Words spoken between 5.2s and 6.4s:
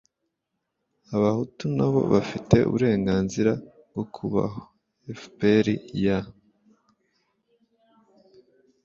fpr ya